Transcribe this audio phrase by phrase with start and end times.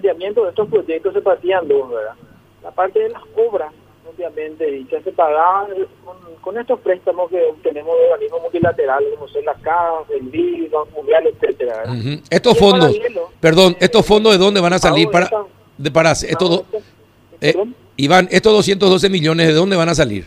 [0.00, 2.14] financiamiento de estos proyectos se partían dos, ¿verdad?
[2.62, 3.72] La parte de las obras,
[4.12, 5.68] obviamente, ya se pagaban
[6.04, 10.70] con, con estos préstamos que obtenemos de organismos multilaterales, como son la CAF, el BID,
[10.70, 11.84] Banco Mundial, etcétera.
[12.30, 15.44] Estos fondos, paralelo, perdón, eh, estos fondos de dónde van a salir para, esta-
[15.78, 16.64] de, para estos do-
[17.40, 17.54] eh.
[17.98, 20.26] Iván, estos 212 millones de dónde van a salir?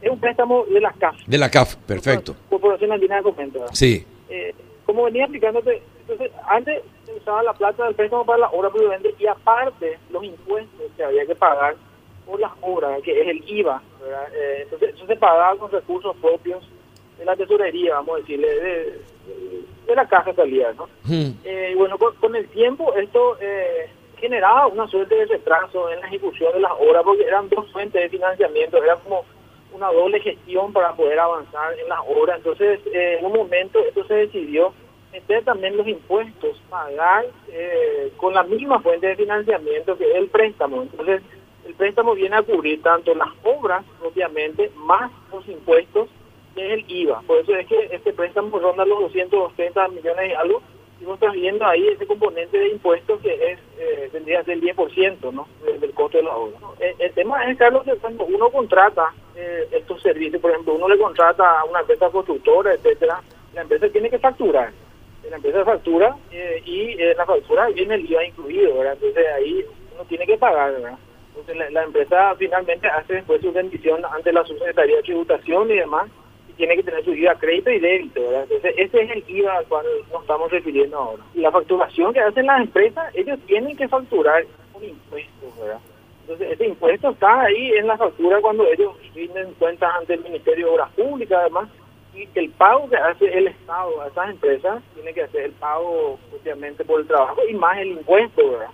[0.00, 1.16] Es un préstamo de la CAF.
[1.26, 2.36] De la CAF, perfecto.
[2.50, 3.60] Corporación Andina de.
[3.72, 4.04] Sí.
[4.28, 4.54] eh,
[4.84, 6.82] como venía explicándote, entonces antes
[7.24, 11.24] usaba la plata del préstamo para la obra prudente y aparte los impuestos que había
[11.24, 11.74] que pagar
[12.26, 13.82] por las obras, que es el IVA.
[14.32, 16.62] Eh, entonces eso se pagaba con recursos propios
[17.18, 19.00] de la tesorería, vamos a decirle, de,
[19.86, 20.88] de la caja salida, ¿no?
[21.04, 21.30] Mm.
[21.44, 26.00] Eh, y bueno, con, con el tiempo esto eh, generaba una suerte de retraso en
[26.00, 29.24] la ejecución de las obras porque eran dos fuentes de financiamiento, era como
[29.72, 32.36] una doble gestión para poder avanzar en las obras.
[32.36, 34.72] Entonces, eh, en un momento esto se decidió
[35.44, 40.82] también los impuestos, pagar eh, con la misma fuente de financiamiento que el préstamo.
[40.82, 41.22] Entonces,
[41.66, 46.08] el préstamo viene a cubrir tanto las obras propiamente más los impuestos
[46.54, 47.22] que es el IVA.
[47.26, 50.62] Por eso es que este préstamo ronda los 230 millones y algo.
[51.00, 54.54] Y vos estás viendo ahí ese componente de impuestos que es eh, tendría que ser
[54.54, 55.48] el 10% ¿no?
[55.64, 56.58] del, del costo de la obra.
[56.78, 60.96] el tema es, Carlos, que cuando uno contrata eh, estos servicios, por ejemplo, uno le
[60.96, 63.20] contrata a una empresa constructora, etcétera,
[63.52, 64.72] la empresa tiene que facturar.
[65.30, 68.94] La empresa factura eh, y eh, la factura viene el IVA incluido, ¿verdad?
[68.94, 70.98] Entonces ahí uno tiene que pagar, ¿verdad?
[71.36, 76.08] Entonces la, empresa finalmente hace después su rendición ante la Subsecretaría de Tributación y demás
[76.48, 78.42] y tiene que tener su IVA crédito y débito, ¿verdad?
[78.42, 81.22] Entonces ese es el IVA al cual nos estamos refiriendo ahora.
[81.34, 85.80] Y la facturación que hacen las empresas, ellos tienen que facturar un impuesto, ¿verdad?
[86.22, 90.66] Entonces ese impuesto está ahí en la factura cuando ellos rinden cuentas ante el Ministerio
[90.66, 91.68] de Obras Públicas, además,
[92.14, 96.18] y el pago que hace el Estado a esas empresas tiene que hacer el pago,
[96.32, 98.70] obviamente, por el trabajo y más el impuesto, ¿verdad?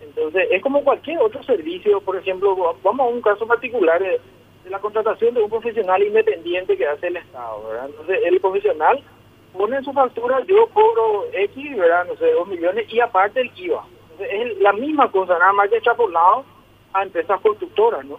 [0.00, 4.20] Entonces, es como cualquier otro servicio, por ejemplo, vamos a un caso particular de,
[4.64, 7.86] de la contratación de un profesional independiente que hace el Estado, ¿verdad?
[7.86, 9.02] Entonces, el profesional
[9.52, 11.76] pone en su factura, yo cobro X.
[11.76, 13.84] No sé, dos millones y aparte el IVA.
[14.12, 16.44] Entonces, es la misma cosa, nada más que extrapolado
[16.92, 18.18] a empresas constructoras, ¿no?